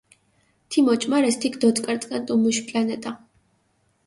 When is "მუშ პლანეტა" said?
2.41-3.11